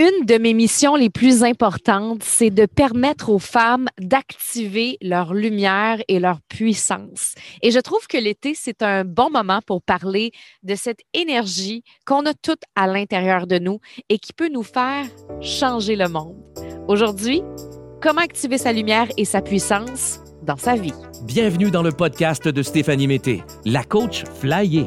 [0.00, 5.98] Une de mes missions les plus importantes, c'est de permettre aux femmes d'activer leur lumière
[6.08, 7.34] et leur puissance.
[7.60, 10.32] Et je trouve que l'été, c'est un bon moment pour parler
[10.62, 13.78] de cette énergie qu'on a toute à l'intérieur de nous
[14.08, 15.04] et qui peut nous faire
[15.42, 16.38] changer le monde.
[16.88, 17.42] Aujourd'hui,
[18.00, 20.94] comment activer sa lumière et sa puissance dans sa vie?
[21.24, 24.86] Bienvenue dans le podcast de Stéphanie Mété, la coach flyée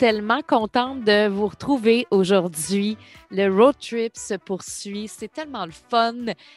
[0.00, 2.96] Tellement contente de vous retrouver aujourd'hui.
[3.30, 5.08] Le road trip se poursuit.
[5.08, 6.14] C'est tellement le fun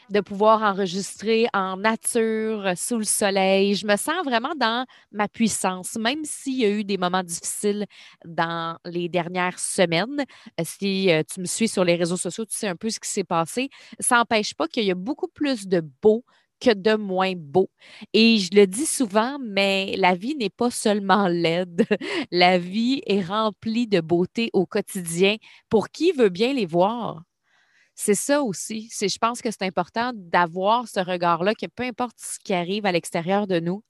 [0.10, 3.76] de pouvoir enregistrer en nature, sous le soleil.
[3.76, 7.86] Je me sens vraiment dans ma puissance, même s'il y a eu des moments difficiles
[8.24, 10.24] dans les dernières semaines.
[10.64, 13.10] Si euh, tu me suis sur les réseaux sociaux, tu sais un peu ce qui
[13.10, 13.68] s'est passé.
[14.00, 16.24] Ça n'empêche pas qu'il y a beaucoup plus de beau
[16.60, 17.70] que de moins beau.
[18.14, 21.86] Et je le dis souvent, mais la vie n'est pas seulement laide.
[22.32, 25.36] La vie est remplie de beauté au quotidien
[25.70, 27.24] pour qui veut bien les voir?
[27.96, 28.90] C'est ça aussi.
[28.92, 32.92] Je pense que c'est important d'avoir ce regard-là, que peu importe ce qui arrive à
[32.92, 33.84] l'extérieur de nous,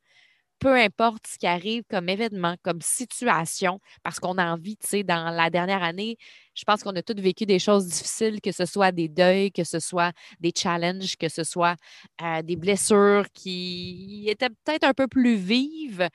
[0.64, 5.04] peu importe ce qui arrive comme événement, comme situation, parce qu'on a envie, tu sais,
[5.04, 6.18] dans la dernière année,
[6.56, 9.66] je pense qu'on a tous vécu des choses difficiles, que ce soit des deuils, que
[9.66, 11.76] ce soit des challenges, que ce soit
[12.22, 16.08] euh, des blessures qui étaient peut-être un peu plus vives.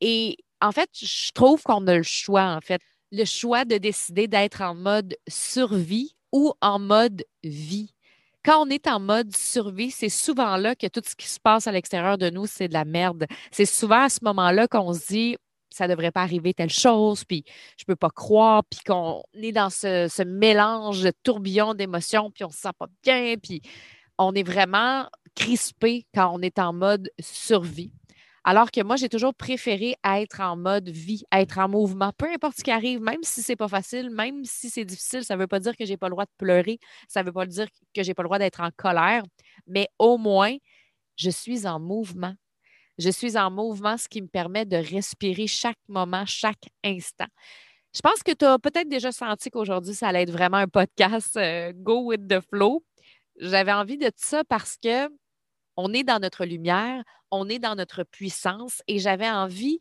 [0.00, 4.26] Et en fait, je trouve qu'on a le choix, en fait, le choix de décider
[4.26, 7.93] d'être en mode survie ou en mode vie
[8.44, 11.66] quand on est en mode survie, c'est souvent là que tout ce qui se passe
[11.66, 13.26] à l'extérieur de nous, c'est de la merde.
[13.50, 15.36] C'est souvent à ce moment-là qu'on se dit
[15.70, 17.44] ça ne devrait pas arriver telle chose, puis
[17.76, 22.48] je ne peux pas croire, puis qu'on est dans ce, mélange tourbillon d'émotions, puis on
[22.48, 23.60] ne se sent pas bien, puis
[24.16, 27.92] on est vraiment crispé quand on est en mode survie.
[28.44, 32.58] Alors que moi, j'ai toujours préféré être en mode vie, être en mouvement, peu importe
[32.58, 35.46] ce qui arrive, même si c'est pas facile, même si c'est difficile, ça ne veut
[35.46, 36.78] pas dire que j'ai pas le droit de pleurer,
[37.08, 39.22] ça ne veut pas dire que j'ai pas le droit d'être en colère,
[39.66, 40.54] mais au moins,
[41.16, 42.34] je suis en mouvement.
[42.98, 47.26] Je suis en mouvement, ce qui me permet de respirer chaque moment, chaque instant.
[47.94, 51.36] Je pense que tu as peut-être déjà senti qu'aujourd'hui, ça allait être vraiment un podcast
[51.36, 52.84] euh, Go with the flow.
[53.38, 55.08] J'avais envie de ça parce que
[55.76, 59.78] on est dans notre lumière, on est dans notre puissance et j'avais envie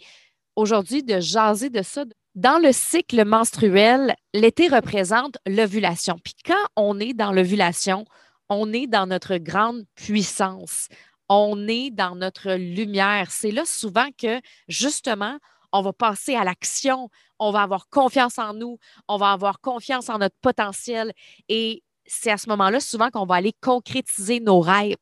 [0.56, 2.06] aujourd'hui de jaser de ça.
[2.36, 6.18] Dans le cycle menstruel, l'été représente l'ovulation.
[6.24, 8.06] Puis quand on est dans l'ovulation,
[8.50, 10.88] on est dans notre grande puissance.
[11.30, 13.32] On est dans notre lumière.
[13.32, 15.38] C'est là souvent que, justement,
[15.72, 17.10] on va passer à l'action,
[17.40, 18.78] on va avoir confiance en nous,
[19.08, 21.14] on va avoir confiance en notre potentiel.
[21.50, 24.96] Et c'est à ce moment-là souvent qu'on va aller concrétiser nos rêves.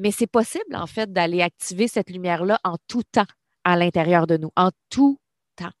[0.00, 3.26] Mais c'est possible, en fait, d'aller activer cette lumière-là en tout temps
[3.64, 5.20] à l'intérieur de nous, en tout
[5.56, 5.72] temps.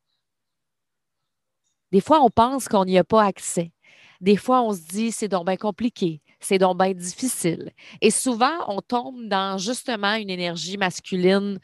[1.90, 3.72] Des fois, on pense qu'on n'y a pas accès.
[4.20, 7.72] Des fois, on se dit, c'est donc bien compliqué, c'est donc bien difficile.
[8.02, 11.58] Et souvent, on tombe dans justement une énergie masculine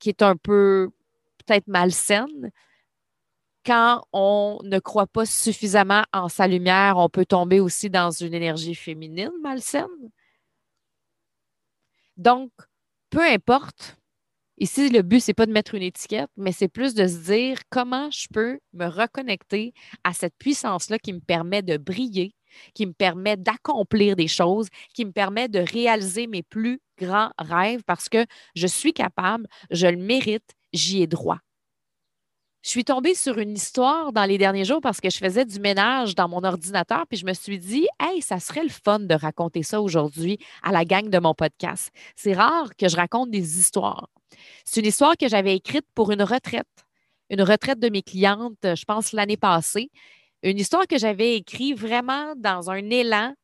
[0.00, 0.90] qui est un peu
[1.46, 2.50] peut-être malsaine.
[3.64, 8.34] Quand on ne croit pas suffisamment en sa lumière, on peut tomber aussi dans une
[8.34, 9.86] énergie féminine malsaine.
[12.16, 12.50] Donc,
[13.10, 13.96] peu importe,
[14.58, 17.58] ici, le but, c'est pas de mettre une étiquette, mais c'est plus de se dire
[17.70, 19.72] comment je peux me reconnecter
[20.04, 22.34] à cette puissance-là qui me permet de briller,
[22.74, 27.82] qui me permet d'accomplir des choses, qui me permet de réaliser mes plus grands rêves
[27.86, 28.24] parce que
[28.54, 31.38] je suis capable, je le mérite, j'y ai droit.
[32.62, 35.58] Je suis tombée sur une histoire dans les derniers jours parce que je faisais du
[35.58, 39.14] ménage dans mon ordinateur, puis je me suis dit, hey, ça serait le fun de
[39.14, 41.90] raconter ça aujourd'hui à la gang de mon podcast.
[42.14, 44.08] C'est rare que je raconte des histoires.
[44.64, 46.86] C'est une histoire que j'avais écrite pour une retraite,
[47.30, 49.90] une retraite de mes clientes, je pense l'année passée.
[50.44, 53.34] Une histoire que j'avais écrite vraiment dans un élan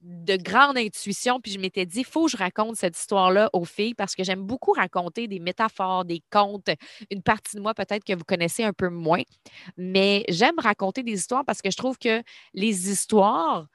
[0.00, 3.64] de grande intuition, puis je m'étais dit, il faut que je raconte cette histoire-là aux
[3.64, 6.70] filles parce que j'aime beaucoup raconter des métaphores, des contes,
[7.10, 9.22] une partie de moi peut-être que vous connaissez un peu moins,
[9.76, 12.22] mais j'aime raconter des histoires parce que je trouve que
[12.54, 13.66] les histoires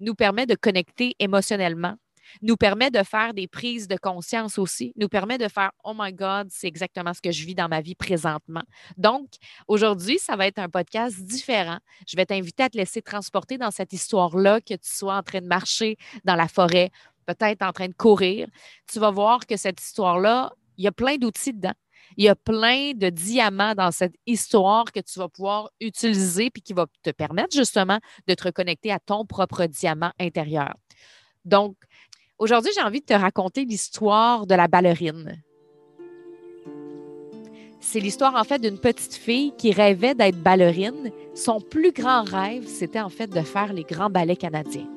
[0.00, 1.96] nous permettent de connecter émotionnellement
[2.42, 6.12] nous permet de faire des prises de conscience aussi, nous permet de faire Oh my
[6.12, 8.62] God, c'est exactement ce que je vis dans ma vie présentement.
[8.96, 9.28] Donc,
[9.68, 11.78] aujourd'hui, ça va être un podcast différent.
[12.06, 15.40] Je vais t'inviter à te laisser transporter dans cette histoire-là, que tu sois en train
[15.40, 16.90] de marcher dans la forêt,
[17.24, 18.48] peut-être en train de courir,
[18.90, 21.74] tu vas voir que cette histoire-là, il y a plein d'outils dedans.
[22.16, 26.62] Il y a plein de diamants dans cette histoire que tu vas pouvoir utiliser puis
[26.62, 27.98] qui va te permettre justement
[28.28, 30.74] de te reconnecter à ton propre diamant intérieur.
[31.44, 31.76] Donc,
[32.38, 35.42] aujourd'hui, j'ai envie de te raconter l'histoire de la ballerine.
[37.80, 41.12] C'est l'histoire en fait d'une petite fille qui rêvait d'être ballerine.
[41.34, 44.88] Son plus grand rêve, c'était en fait de faire les grands ballets canadiens.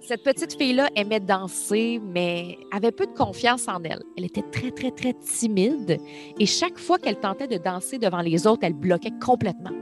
[0.00, 4.02] Cette petite fille-là aimait danser, mais avait peu de confiance en elle.
[4.16, 5.98] Elle était très, très, très timide
[6.38, 9.76] et chaque fois qu'elle tentait de danser devant les autres, elle bloquait complètement.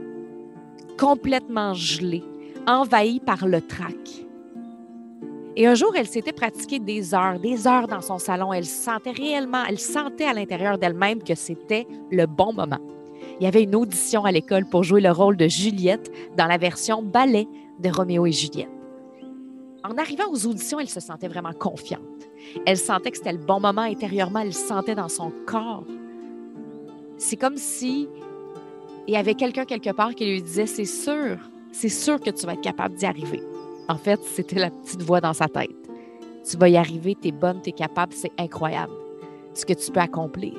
[0.99, 2.23] Complètement gelée,
[2.67, 4.26] envahie par le trac.
[5.57, 8.53] Et un jour, elle s'était pratiquée des heures, des heures dans son salon.
[8.53, 12.79] Elle sentait réellement, elle sentait à l'intérieur d'elle-même que c'était le bon moment.
[13.39, 16.57] Il y avait une audition à l'école pour jouer le rôle de Juliette dans la
[16.57, 17.47] version ballet
[17.79, 18.69] de Roméo et Juliette
[19.87, 22.01] en arrivant aux auditions, elle se sentait vraiment confiante.
[22.65, 25.85] Elle sentait que c'était le bon moment intérieurement, elle le sentait dans son corps.
[27.17, 28.07] C'est comme si
[29.07, 31.37] il y avait quelqu'un quelque part qui lui disait C'est sûr,
[31.71, 33.41] c'est sûr que tu vas être capable d'y arriver.
[33.89, 35.69] En fait, c'était la petite voix dans sa tête.
[36.49, 38.93] Tu vas y arriver, tu es bonne, tu es capable, c'est incroyable
[39.53, 40.53] ce que tu peux accomplir.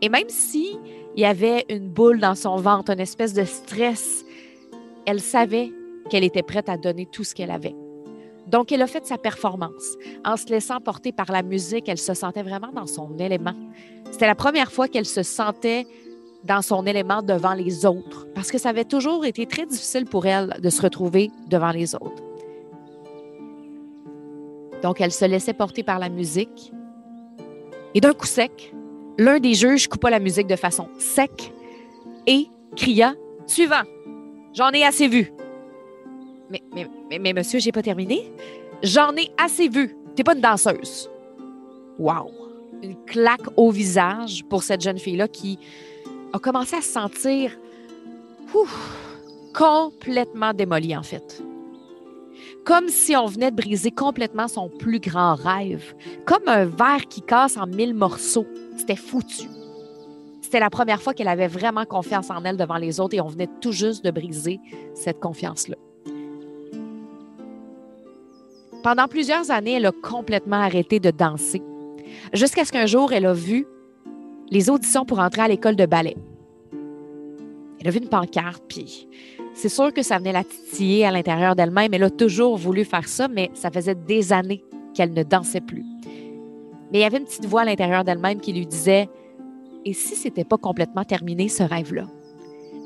[0.00, 0.78] Et même si
[1.16, 4.24] il y avait une boule dans son ventre, une espèce de stress,
[5.06, 5.72] elle savait
[6.10, 7.74] qu'elle était prête à donner tout ce qu'elle avait.
[8.46, 9.96] Donc, elle a fait sa performance.
[10.24, 13.54] En se laissant porter par la musique, elle se sentait vraiment dans son élément.
[14.10, 15.86] C'était la première fois qu'elle se sentait
[16.44, 20.26] dans son élément devant les autres, parce que ça avait toujours été très difficile pour
[20.26, 22.22] elle de se retrouver devant les autres.
[24.82, 26.72] Donc, elle se laissait porter par la musique.
[27.94, 28.74] Et d'un coup sec,
[29.16, 31.52] l'un des juges coupa la musique de façon sec
[32.26, 33.14] et cria
[33.46, 33.82] Suivant,
[34.54, 35.32] j'en ai assez vu.
[36.50, 38.30] Mais, mais, mais, mais monsieur, j'ai pas terminé.
[38.82, 39.96] J'en ai assez vu.
[40.14, 41.10] T'es pas une danseuse.
[41.98, 42.30] Wow!
[42.82, 45.58] Une claque au visage pour cette jeune fille-là qui
[46.34, 47.56] a commencé à se sentir
[49.54, 51.42] complètement démolie, en fait.
[52.64, 55.94] Comme si on venait de briser complètement son plus grand rêve.
[56.24, 58.46] Comme un verre qui casse en mille morceaux.
[58.76, 59.44] C'était foutu.
[60.42, 63.28] C'était la première fois qu'elle avait vraiment confiance en elle devant les autres et on
[63.28, 64.58] venait tout juste de briser
[64.94, 65.76] cette confiance-là.
[68.82, 71.62] Pendant plusieurs années, elle a complètement arrêté de danser,
[72.32, 73.66] jusqu'à ce qu'un jour, elle a vu
[74.50, 76.16] les auditions pour entrer à l'école de ballet.
[77.80, 79.08] Elle a vu une pancarte, puis
[79.54, 81.92] c'est sûr que ça venait la titiller à l'intérieur d'elle-même.
[81.94, 84.64] Elle a toujours voulu faire ça, mais ça faisait des années
[84.94, 85.84] qu'elle ne dansait plus.
[86.92, 89.08] Mais il y avait une petite voix à l'intérieur d'elle-même qui lui disait
[89.84, 92.06] Et si c'était pas complètement terminé ce rêve-là?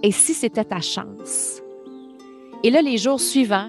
[0.03, 1.61] Et si c'était ta chance
[2.63, 3.69] Et là, les jours suivants,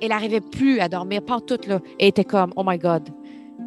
[0.00, 1.80] elle n'arrivait plus à dormir, pas toute là.
[1.98, 3.08] Elle était comme, oh my God,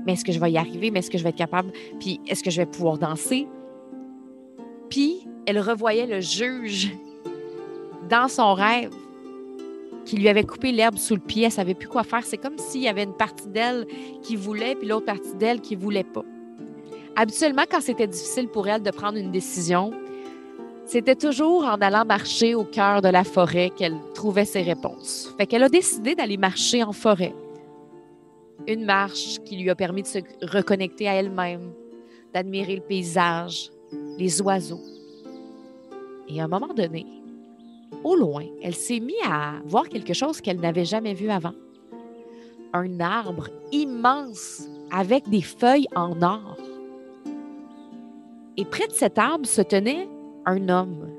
[0.07, 0.89] mais est-ce que je vais y arriver?
[0.89, 1.71] Mais est-ce que je vais être capable?
[1.99, 3.45] Puis est-ce que je vais pouvoir danser?
[4.89, 6.93] Puis elle revoyait le juge
[8.09, 8.93] dans son rêve
[10.05, 11.43] qui lui avait coupé l'herbe sous le pied.
[11.43, 12.23] Elle savait plus quoi faire.
[12.23, 13.85] C'est comme s'il y avait une partie d'elle
[14.23, 16.23] qui voulait, puis l'autre partie d'elle qui voulait pas.
[17.17, 19.91] Habituellement, quand c'était difficile pour elle de prendre une décision,
[20.85, 25.33] c'était toujours en allant marcher au cœur de la forêt qu'elle trouvait ses réponses.
[25.37, 27.33] Fait qu'elle a décidé d'aller marcher en forêt.
[28.67, 31.71] Une marche qui lui a permis de se reconnecter à elle-même,
[32.33, 33.71] d'admirer le paysage,
[34.17, 34.81] les oiseaux.
[36.27, 37.05] Et à un moment donné,
[38.03, 41.53] au loin, elle s'est mise à voir quelque chose qu'elle n'avait jamais vu avant.
[42.73, 46.57] Un arbre immense avec des feuilles en or.
[48.57, 50.09] Et près de cet arbre se tenait
[50.45, 51.09] un homme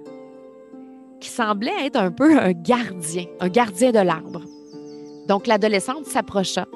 [1.20, 4.42] qui semblait être un peu un gardien, un gardien de l'arbre.
[5.26, 6.66] Donc l'adolescente s'approcha,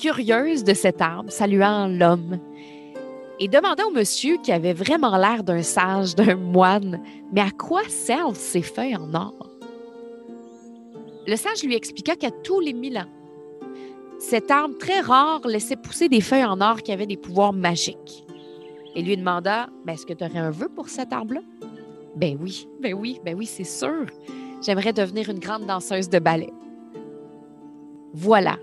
[0.00, 2.38] curieuse de cet arbre, saluant l'homme
[3.38, 7.00] et demanda au monsieur qui avait vraiment l'air d'un sage, d'un moine,
[7.32, 9.50] mais à quoi servent ces feuilles en or?
[11.26, 13.08] Le sage lui expliqua qu'à tous les mille ans,
[14.18, 18.26] cet arbre très rare laissait pousser des feuilles en or qui avaient des pouvoirs magiques
[18.94, 21.40] et lui demanda Est-ce que tu aurais un vœu pour cet arbre-là
[22.16, 24.06] Ben oui, ben oui, ben oui, c'est sûr.
[24.62, 26.52] J'aimerais devenir une grande danseuse de ballet.
[28.12, 28.58] Voilà,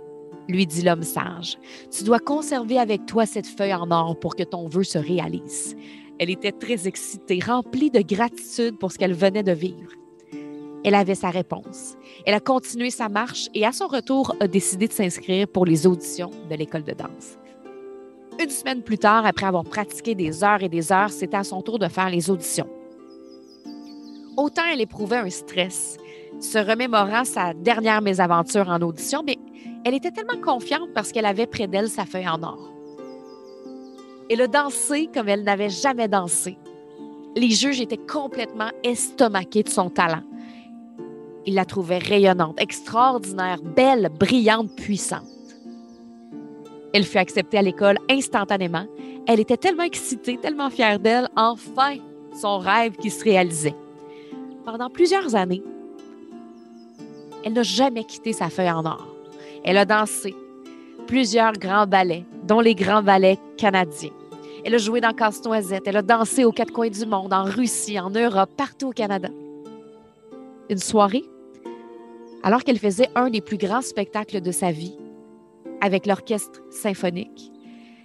[0.47, 1.57] lui dit l'homme sage.
[1.91, 5.75] Tu dois conserver avec toi cette feuille en or pour que ton vœu se réalise.
[6.19, 9.91] Elle était très excitée, remplie de gratitude pour ce qu'elle venait de vivre.
[10.83, 11.95] Elle avait sa réponse.
[12.25, 15.85] Elle a continué sa marche et à son retour a décidé de s'inscrire pour les
[15.85, 17.37] auditions de l'école de danse.
[18.39, 21.61] Une semaine plus tard, après avoir pratiqué des heures et des heures, c'était à son
[21.61, 22.69] tour de faire les auditions.
[24.37, 25.97] Autant elle éprouvait un stress,
[26.39, 29.37] se remémorant sa dernière mésaventure en audition, mais
[29.87, 32.73] elle était tellement confiante parce qu'elle avait près d'elle sa feuille en or.
[34.29, 36.57] Elle a dansé comme elle n'avait jamais dansé.
[37.37, 40.23] Les juges étaient complètement estomaqués de son talent.
[41.45, 45.23] Ils la trouvaient rayonnante, extraordinaire, belle, brillante, puissante.
[46.93, 48.87] Elle fut acceptée à l'école instantanément.
[49.25, 51.95] Elle était tellement excitée, tellement fière d'elle, enfin
[52.33, 53.75] son rêve qui se réalisait.
[54.65, 55.63] Pendant plusieurs années,
[57.45, 59.16] elle n'a jamais quitté sa feuille en or.
[59.63, 60.35] Elle a dansé
[61.07, 64.11] plusieurs grands ballets, dont les grands ballets canadiens.
[64.63, 65.87] Elle a joué dans Casse-Noisette.
[65.87, 69.29] Elle a dansé aux quatre coins du monde, en Russie, en Europe, partout au Canada.
[70.69, 71.23] Une soirée,
[72.43, 74.97] alors qu'elle faisait un des plus grands spectacles de sa vie
[75.81, 77.51] avec l'orchestre symphonique,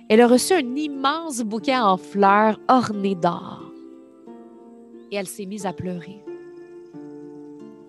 [0.09, 3.73] elle a reçu un immense bouquet en fleurs orné d'or.
[5.11, 6.23] Et elle s'est mise à pleurer.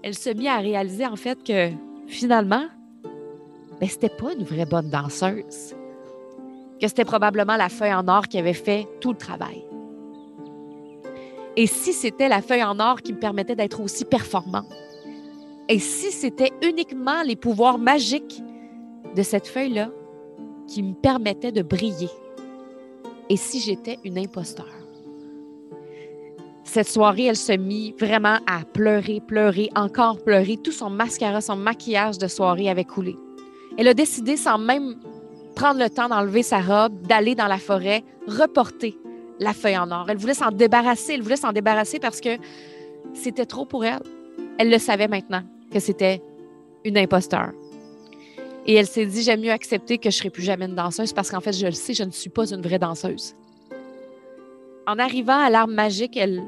[0.03, 1.69] Elle se mit à réaliser en fait que
[2.07, 2.65] finalement,
[3.83, 5.75] ben, c'était pas une vraie bonne danseuse.
[6.79, 9.61] Que c'était probablement la feuille en or qui avait fait tout le travail.
[11.57, 14.71] Et si c'était la feuille en or qui me permettait d'être aussi performante?
[15.67, 18.41] Et si c'était uniquement les pouvoirs magiques
[19.17, 19.89] de cette feuille-là
[20.65, 22.09] qui me permettaient de briller?
[23.29, 24.71] Et si j'étais une imposteur?
[26.63, 30.55] Cette soirée, elle se mit vraiment à pleurer, pleurer, encore pleurer.
[30.55, 33.17] Tout son mascara, son maquillage de soirée avait coulé.
[33.77, 34.95] Elle a décidé, sans même
[35.55, 38.97] prendre le temps d'enlever sa robe, d'aller dans la forêt, reporter
[39.39, 40.05] la feuille en or.
[40.09, 41.13] Elle voulait s'en débarrasser.
[41.13, 42.37] Elle voulait s'en débarrasser parce que
[43.13, 44.01] c'était trop pour elle.
[44.57, 46.21] Elle le savait maintenant que c'était
[46.85, 47.51] une imposteur.
[48.65, 51.11] Et elle s'est dit, j'aime mieux accepter que je ne serai plus jamais une danseuse
[51.11, 53.35] parce qu'en fait, je le sais, je ne suis pas une vraie danseuse.
[54.87, 56.43] En arrivant à l'arbre magique, elle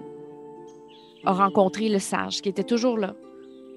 [1.25, 3.15] a rencontré le sage qui était toujours là,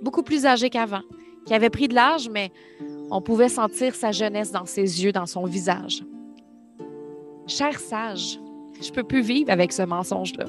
[0.02, 1.02] beaucoup plus âgé qu'avant,
[1.46, 2.52] qui avait pris de l'âge, mais
[3.10, 6.04] on pouvait sentir sa jeunesse dans ses yeux, dans son visage.
[7.46, 8.38] Cher sage,
[8.80, 10.46] je peux plus vivre avec ce mensonge-là.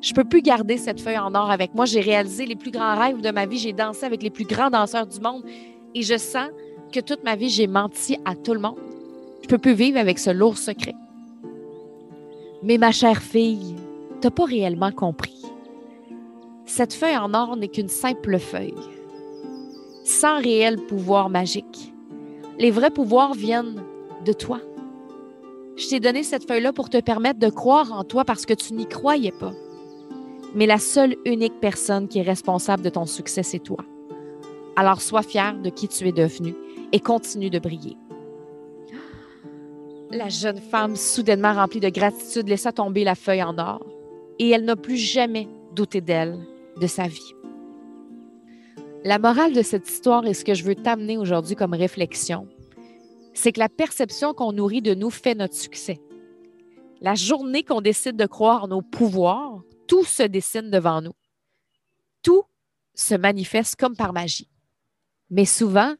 [0.00, 1.84] Je peux plus garder cette feuille en or avec moi.
[1.84, 3.58] J'ai réalisé les plus grands rêves de ma vie.
[3.58, 5.44] J'ai dansé avec les plus grands danseurs du monde.
[5.94, 6.48] Et je sens
[6.92, 8.78] que toute ma vie, j'ai menti à tout le monde.
[9.42, 10.94] Je peux plus vivre avec ce lourd secret.
[12.64, 13.76] Mais ma chère fille,
[14.20, 15.42] t'as pas réellement compris.
[16.66, 18.74] Cette feuille en or n'est qu'une simple feuille
[20.04, 21.92] sans réel pouvoir magique.
[22.58, 23.82] Les vrais pouvoirs viennent
[24.24, 24.60] de toi.
[25.76, 28.74] Je t'ai donné cette feuille-là pour te permettre de croire en toi parce que tu
[28.74, 29.52] n'y croyais pas.
[30.54, 33.84] Mais la seule unique personne qui est responsable de ton succès, c'est toi.
[34.76, 36.54] Alors sois fier de qui tu es devenu
[36.92, 37.96] et continue de briller.
[40.10, 43.80] La jeune femme, soudainement remplie de gratitude, laissa tomber la feuille en or
[44.38, 46.38] et elle n'a plus jamais douté d'elle,
[46.78, 47.34] de sa vie.
[49.04, 52.48] La morale de cette histoire et ce que je veux t'amener aujourd'hui comme réflexion,
[53.34, 56.00] c'est que la perception qu'on nourrit de nous fait notre succès.
[57.00, 61.14] La journée qu'on décide de croire en nos pouvoirs, tout se dessine devant nous.
[62.22, 62.44] Tout
[62.94, 64.48] se manifeste comme par magie.
[65.30, 65.96] Mais souvent,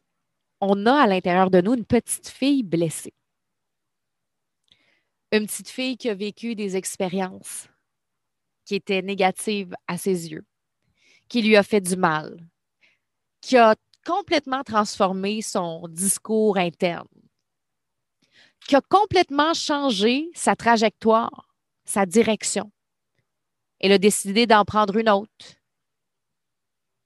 [0.61, 3.13] on a à l'intérieur de nous une petite fille blessée.
[5.33, 7.67] Une petite fille qui a vécu des expériences
[8.63, 10.45] qui étaient négatives à ses yeux,
[11.27, 12.37] qui lui a fait du mal,
[13.43, 17.07] qui a complètement transformé son discours interne,
[18.65, 22.71] qui a complètement changé sa trajectoire, sa direction.
[23.81, 25.57] Elle a décidé d'en prendre une autre.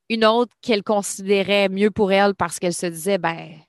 [0.10, 3.60] Une autre qu'elle considérait mieux pour elle parce qu'elle se disait, ben,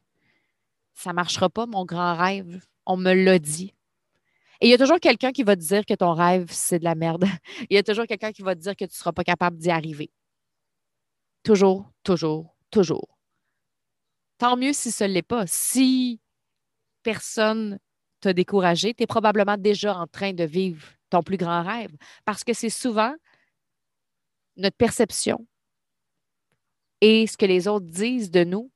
[0.93, 2.61] ça ne marchera pas, mon grand rêve.
[2.85, 3.73] On me l'a dit.
[4.61, 6.85] Et il y a toujours quelqu'un qui va te dire que ton rêve, c'est de
[6.85, 7.25] la merde.
[7.71, 9.57] Il y a toujours quelqu'un qui va te dire que tu ne seras pas capable
[9.57, 10.11] d'y arriver.
[11.45, 13.19] Toujours, toujours, toujours.
[14.39, 15.47] Tant mieux si ce ne l'est pas.
[15.47, 16.21] Si
[17.03, 17.79] personne
[18.21, 21.97] t'a découragé, tu es probablement déjà en train de vivre ton plus grand rêve.
[22.25, 23.15] Parce que c'est souvent
[24.57, 25.47] notre perception
[27.01, 28.71] et ce que les autres disent de nous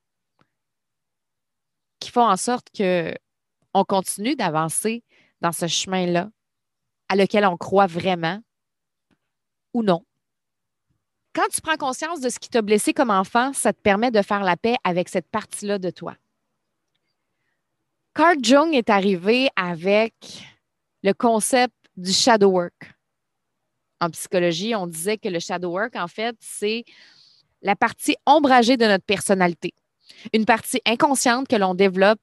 [1.98, 5.04] qui font en sorte qu'on continue d'avancer
[5.40, 6.30] dans ce chemin-là
[7.08, 8.40] à lequel on croit vraiment
[9.74, 10.04] ou non
[11.34, 14.22] quand tu prends conscience de ce qui t'a blessé comme enfant, ça te permet de
[14.22, 16.14] faire la paix avec cette partie-là de toi.
[18.14, 20.14] Carl Jung est arrivé avec
[21.02, 22.94] le concept du shadow work.
[24.00, 26.84] En psychologie, on disait que le shadow work, en fait, c'est
[27.62, 29.72] la partie ombragée de notre personnalité.
[30.32, 32.20] Une partie inconsciente que l'on développe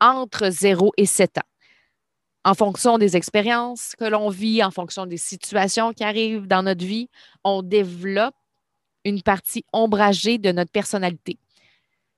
[0.00, 1.51] entre 0 et 7 ans
[2.44, 6.84] en fonction des expériences que l'on vit, en fonction des situations qui arrivent dans notre
[6.84, 7.08] vie,
[7.44, 8.34] on développe
[9.04, 11.38] une partie ombragée de notre personnalité.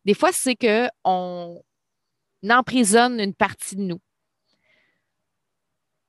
[0.05, 1.63] Des fois, c'est qu'on
[2.49, 4.01] emprisonne une partie de nous.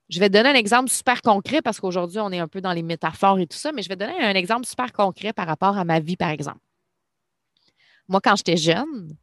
[0.10, 2.84] Je vais donner un exemple super concret parce qu'aujourd'hui, on est un peu dans les
[2.84, 5.84] métaphores et tout ça, mais je vais donner un exemple super concret par rapport à
[5.84, 6.60] ma vie, par exemple.
[8.08, 9.16] Moi, quand j'étais jeune,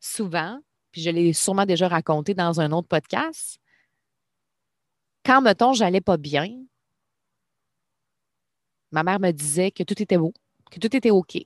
[0.00, 0.58] souvent,
[0.92, 3.58] puis je l'ai sûrement déjà raconté dans un autre podcast,
[5.24, 6.48] quand, mettons, j'allais pas bien,
[8.90, 10.32] ma mère me disait que tout était beau,
[10.70, 11.38] que tout était OK.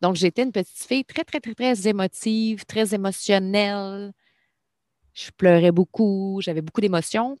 [0.00, 4.12] Donc, j'étais une petite fille très, très, très, très émotive, très émotionnelle.
[5.12, 7.38] Je pleurais beaucoup, j'avais beaucoup d'émotions.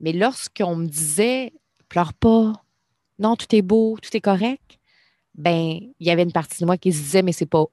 [0.00, 1.52] Mais lorsqu'on me disait,
[1.88, 2.52] pleure pas,
[3.18, 4.78] non, tout est beau, tout est correct,
[5.34, 7.64] ben, il y avait une partie de moi qui se disait, mais c'est pas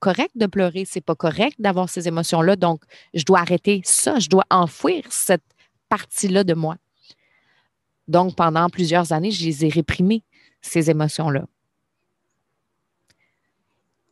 [0.00, 2.56] correct de pleurer, c'est pas correct d'avoir ces émotions-là.
[2.56, 2.82] Donc,
[3.14, 5.44] je dois arrêter ça, je dois enfouir cette
[5.88, 6.76] partie-là de moi.
[8.08, 10.22] Donc, pendant plusieurs années, je les ai réprimées,
[10.60, 11.44] ces émotions-là.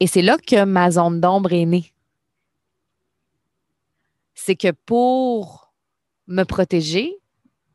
[0.00, 1.92] Et c'est là que ma zone d'ombre est née.
[4.34, 5.72] C'est que pour
[6.26, 7.14] me protéger,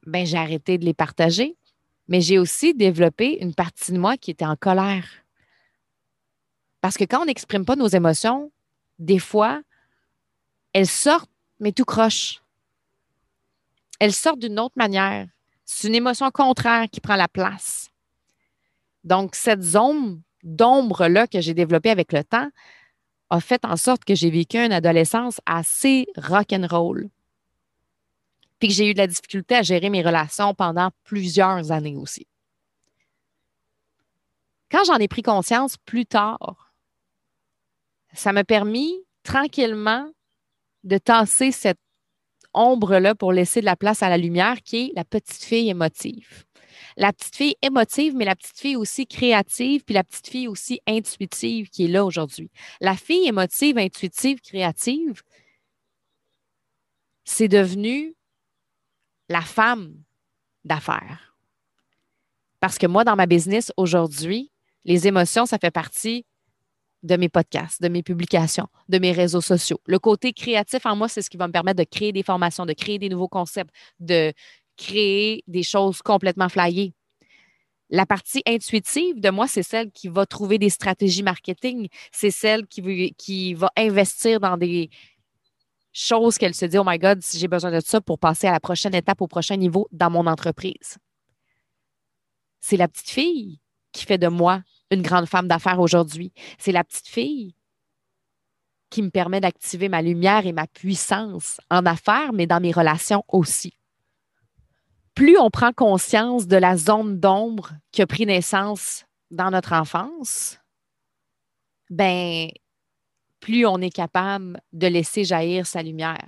[0.05, 1.55] ben, j'ai arrêté de les partager,
[2.07, 5.05] mais j'ai aussi développé une partie de moi qui était en colère.
[6.89, 8.51] Parce que quand on n'exprime pas nos émotions,
[8.97, 9.61] des fois,
[10.73, 11.29] elles sortent,
[11.59, 12.41] mais tout croche.
[13.99, 15.27] Elles sortent d'une autre manière.
[15.65, 17.91] C'est une émotion contraire qui prend la place.
[19.03, 22.49] Donc, cette zone d'ombre-là que j'ai développée avec le temps
[23.29, 27.07] a fait en sorte que j'ai vécu une adolescence assez rock'n'roll.
[28.57, 32.25] Puis que j'ai eu de la difficulté à gérer mes relations pendant plusieurs années aussi.
[34.71, 36.68] Quand j'en ai pris conscience plus tard,
[38.13, 40.09] ça m'a permis tranquillement
[40.83, 41.79] de tasser cette
[42.53, 46.45] ombre-là pour laisser de la place à la lumière, qui est la petite fille émotive.
[46.97, 50.81] La petite fille émotive, mais la petite fille aussi créative, puis la petite fille aussi
[50.87, 52.49] intuitive qui est là aujourd'hui.
[52.81, 55.21] La fille émotive, intuitive, créative,
[57.23, 58.15] c'est devenu
[59.29, 59.93] la femme
[60.63, 61.35] d'affaires.
[62.59, 64.51] Parce que moi, dans ma business aujourd'hui,
[64.83, 66.25] les émotions, ça fait partie
[67.03, 69.79] de mes podcasts, de mes publications, de mes réseaux sociaux.
[69.85, 72.65] Le côté créatif en moi, c'est ce qui va me permettre de créer des formations,
[72.65, 74.33] de créer des nouveaux concepts, de
[74.77, 76.93] créer des choses complètement flyées.
[77.89, 82.67] La partie intuitive de moi, c'est celle qui va trouver des stratégies marketing, c'est celle
[82.67, 84.89] qui, va investir dans des
[85.91, 88.59] choses qu'elle se dit, oh my God, j'ai besoin de ça pour passer à la
[88.59, 90.97] prochaine étape, au prochain niveau dans mon entreprise.
[92.61, 93.59] C'est la petite fille
[93.91, 96.31] qui fait de moi une grande femme d'affaires aujourd'hui.
[96.57, 97.55] C'est la petite fille
[98.89, 103.23] qui me permet d'activer ma lumière et ma puissance en affaires, mais dans mes relations
[103.27, 103.73] aussi.
[105.13, 110.57] Plus on prend conscience de la zone d'ombre qui a pris naissance dans notre enfance,
[111.89, 112.49] ben,
[113.39, 116.27] plus on est capable de laisser jaillir sa lumière.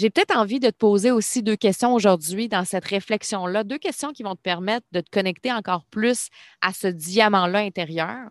[0.00, 4.12] J'ai peut-être envie de te poser aussi deux questions aujourd'hui dans cette réflexion-là, deux questions
[4.14, 6.30] qui vont te permettre de te connecter encore plus
[6.62, 8.30] à ce diamant-là intérieur.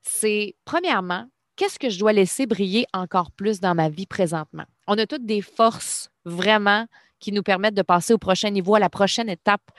[0.00, 4.64] C'est premièrement, qu'est-ce que je dois laisser briller encore plus dans ma vie présentement?
[4.86, 6.86] On a toutes des forces vraiment
[7.18, 9.70] qui nous permettent de passer au prochain niveau, à la prochaine étape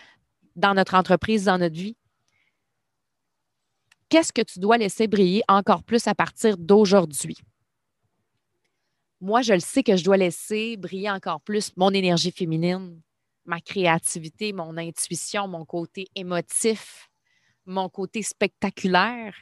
[0.55, 1.97] dans notre entreprise, dans notre vie.
[4.09, 7.37] Qu'est-ce que tu dois laisser briller encore plus à partir d'aujourd'hui?
[9.19, 13.01] Moi, je le sais que je dois laisser briller encore plus mon énergie féminine,
[13.45, 17.09] ma créativité, mon intuition, mon côté émotif,
[17.65, 19.35] mon côté spectaculaire.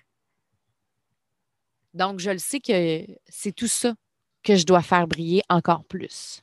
[1.94, 3.96] Donc, je le sais que c'est tout ça
[4.44, 6.42] que je dois faire briller encore plus.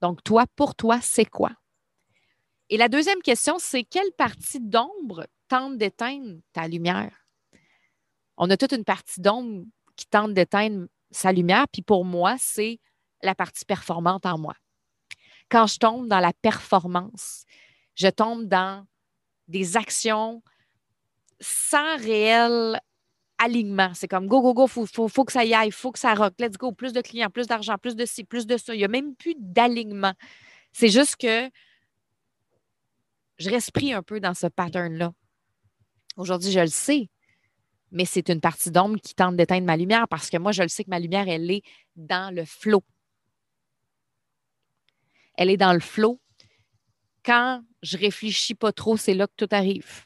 [0.00, 1.52] Donc, toi, pour toi, c'est quoi?
[2.68, 7.26] Et la deuxième question, c'est quelle partie d'ombre tente d'éteindre ta lumière?
[8.36, 9.64] On a toute une partie d'ombre
[9.96, 11.66] qui tente d'éteindre sa lumière.
[11.72, 12.80] Puis pour moi, c'est
[13.22, 14.54] la partie performante en moi.
[15.48, 17.44] Quand je tombe dans la performance,
[17.94, 18.86] je tombe dans
[19.48, 20.42] des actions
[21.40, 22.80] sans réel
[23.38, 23.92] alignement.
[23.94, 26.14] C'est comme go, go, go, faut, faut, faut que ça y aille, faut que ça
[26.14, 28.74] rock, let's go, plus de clients, plus d'argent, plus de ci, plus de ça.
[28.74, 30.14] Il n'y a même plus d'alignement.
[30.72, 31.50] C'est juste que
[33.38, 35.12] je respire un peu dans ce pattern-là.
[36.16, 37.10] Aujourd'hui, je le sais
[37.96, 40.68] mais c'est une partie d'ombre qui tente d'éteindre ma lumière parce que moi, je le
[40.68, 41.62] sais que ma lumière, elle est
[41.96, 42.84] dans le flot.
[45.34, 46.20] Elle est dans le flot.
[47.24, 50.04] Quand je réfléchis pas trop, c'est là que tout arrive.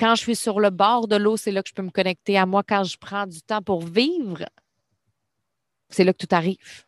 [0.00, 2.36] Quand je suis sur le bord de l'eau, c'est là que je peux me connecter
[2.36, 2.64] à moi.
[2.64, 4.44] Quand je prends du temps pour vivre,
[5.90, 6.86] c'est là que tout arrive.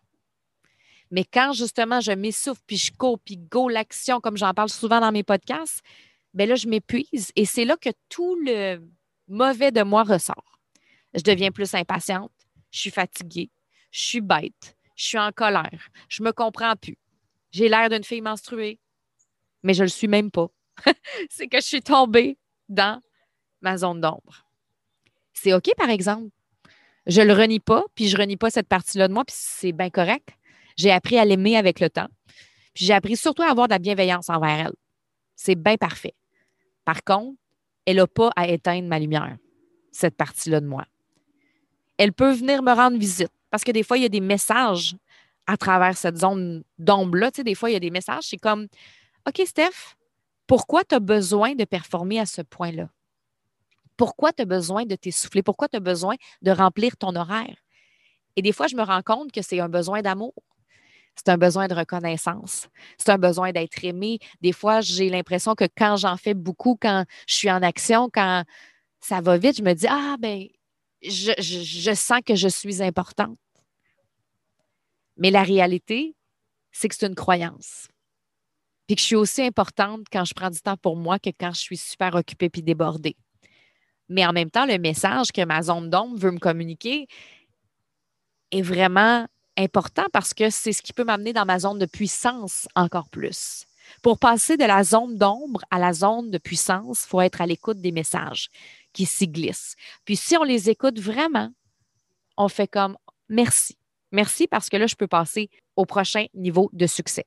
[1.13, 5.01] Mais quand justement je m'essouffle, puis je cours, puis go l'action, comme j'en parle souvent
[5.01, 5.81] dans mes podcasts,
[6.35, 8.81] bien là, je m'épuise et c'est là que tout le
[9.31, 10.59] mauvais de moi ressort.
[11.15, 12.33] Je deviens plus impatiente,
[12.71, 13.51] je suis fatiguée,
[13.91, 16.99] je suis bête, je suis en colère, je me comprends plus.
[17.51, 18.79] J'ai l'air d'une fille menstruée,
[19.63, 20.49] mais je ne le suis même pas.
[21.31, 22.39] c'est que je suis tombée
[22.69, 23.01] dans
[23.61, 24.47] ma zone d'ombre.
[25.33, 26.29] C'est OK, par exemple.
[27.07, 29.35] Je ne le renie pas, puis je ne renie pas cette partie-là de moi, puis
[29.37, 30.29] c'est bien correct.
[30.77, 32.09] J'ai appris à l'aimer avec le temps.
[32.75, 34.75] Puis j'ai appris surtout à avoir de la bienveillance envers elle.
[35.35, 36.15] C'est bien parfait.
[36.85, 37.40] Par contre,
[37.87, 39.37] elle n'a pas à éteindre ma lumière,
[39.93, 40.85] cette partie-là de moi.
[41.99, 44.97] Elle peut venir me rendre visite parce que des fois, il y a des messages
[45.47, 47.31] à travers cette zone d'ombre-là.
[47.31, 48.69] Des fois, il y a des messages, c'est comme
[49.27, 49.97] OK, Steph,
[50.47, 52.89] pourquoi tu as besoin de performer à ce point-là?
[53.97, 55.43] Pourquoi tu as besoin de t'essouffler?
[55.43, 57.57] Pourquoi tu as besoin de remplir ton horaire?
[58.37, 60.35] Et des fois, je me rends compte que c'est un besoin d'amour.
[61.23, 62.69] C'est un besoin de reconnaissance.
[62.97, 64.19] C'est un besoin d'être aimé.
[64.41, 68.45] Des fois, j'ai l'impression que quand j'en fais beaucoup, quand je suis en action, quand
[69.01, 70.47] ça va vite, je me dis Ah, ben,
[71.03, 73.37] je, je sens que je suis importante.
[75.19, 76.17] Mais la réalité,
[76.73, 77.89] c'est que c'est une croyance.
[78.87, 81.53] Puis que je suis aussi importante quand je prends du temps pour moi que quand
[81.53, 83.17] je suis super occupée puis débordée.
[84.09, 87.09] Mais en même temps, le message que ma zone d'ombre veut me communiquer
[88.53, 89.27] est vraiment
[89.57, 93.67] important parce que c'est ce qui peut m'amener dans ma zone de puissance encore plus.
[94.03, 97.47] Pour passer de la zone d'ombre à la zone de puissance, il faut être à
[97.47, 98.49] l'écoute des messages
[98.93, 99.75] qui s'y glissent.
[100.05, 101.51] Puis si on les écoute vraiment,
[102.37, 102.97] on fait comme
[103.29, 103.77] merci.
[104.13, 107.27] Merci parce que là, je peux passer au prochain niveau de succès.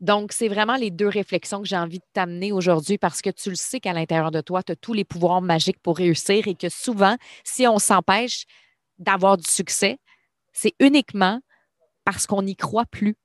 [0.00, 3.50] Donc, c'est vraiment les deux réflexions que j'ai envie de t'amener aujourd'hui parce que tu
[3.50, 6.54] le sais qu'à l'intérieur de toi, tu as tous les pouvoirs magiques pour réussir et
[6.54, 8.44] que souvent, si on s'empêche
[8.98, 9.98] d'avoir du succès,
[10.52, 11.40] c'est uniquement
[12.04, 13.16] parce qu'on n'y croit plus.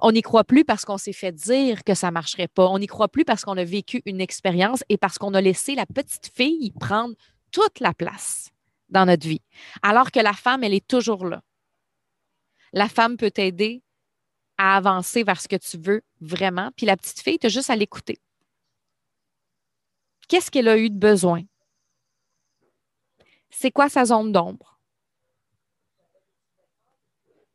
[0.00, 2.66] On n'y croit plus parce qu'on s'est fait dire que ça ne marcherait pas.
[2.68, 5.74] On n'y croit plus parce qu'on a vécu une expérience et parce qu'on a laissé
[5.74, 7.14] la petite fille prendre
[7.52, 8.50] toute la place
[8.88, 9.42] dans notre vie.
[9.82, 11.42] Alors que la femme, elle est toujours là.
[12.72, 13.82] La femme peut t'aider
[14.58, 16.70] à avancer vers ce que tu veux vraiment.
[16.76, 18.18] Puis la petite fille, tu as juste à l'écouter.
[20.28, 21.42] Qu'est-ce qu'elle a eu de besoin?
[23.50, 24.73] C'est quoi sa zone d'ombre?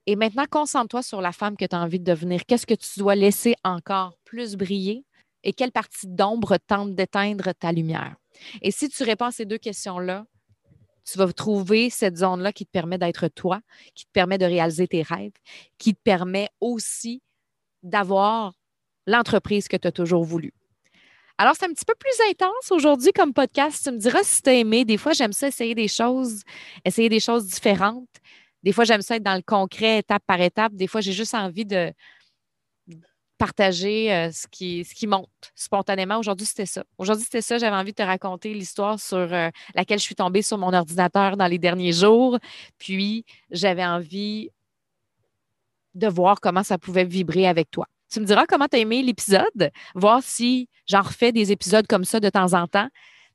[0.10, 2.43] Et maintenant, concentre-toi sur la femme que tu as envie de devenir.
[2.48, 5.06] Qu'est-ce que tu dois laisser encore plus briller
[5.43, 8.15] et quelle partie d'ombre tente d'éteindre ta lumière?
[8.63, 10.26] Et si tu réponds à ces deux questions-là,
[11.06, 13.62] tu vas trouver cette zone-là qui te permet d'être toi,
[13.93, 15.38] qui te permet de réaliser tes rêves,
[15.78, 17.22] qui te permet aussi
[17.84, 18.54] d'avoir
[19.06, 20.56] l'entreprise que tu as toujours voulu.
[21.38, 23.84] Alors, c'est un petit peu plus intense aujourd'hui comme podcast.
[23.84, 24.86] Tu me diras si tu as aimé.
[24.86, 26.41] Des fois, j'aime ça essayer des choses,
[26.84, 28.10] essayer des choses différentes.
[28.63, 30.74] Des fois, j'aime ça être dans le concret, étape par étape.
[30.74, 31.93] Des fois, j'ai juste envie de
[33.38, 36.19] partager euh, ce, qui, ce qui monte spontanément.
[36.19, 36.84] Aujourd'hui, c'était ça.
[36.98, 37.58] Aujourd'hui, c'était ça.
[37.58, 41.38] J'avais envie de te raconter l'histoire sur euh, laquelle je suis tombée sur mon ordinateur
[41.38, 42.38] dans les derniers jours.
[42.78, 44.50] Puis, j'avais envie
[45.95, 47.88] de voir comment ça pouvait vibrer avec toi.
[48.12, 52.04] Tu me diras comment tu as aimé l'épisode, voir si j'en refais des épisodes comme
[52.04, 52.89] ça de temps en temps.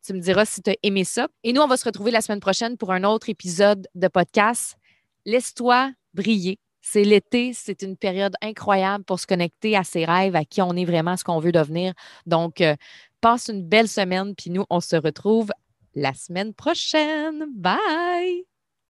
[0.05, 1.29] Tu me diras si tu as aimé ça.
[1.45, 4.77] Et nous, on va se retrouver la semaine prochaine pour un autre épisode de podcast
[5.25, 6.59] laisse-toi briller.
[6.83, 10.77] C'est l'été, c'est une période incroyable pour se connecter à ses rêves, à qui on
[10.77, 11.95] est vraiment, ce qu'on veut devenir.
[12.27, 12.77] Donc, euh,
[13.23, 15.51] passe une belle semaine, puis nous, on se retrouve
[15.95, 17.47] la semaine prochaine.
[17.55, 18.54] Bye!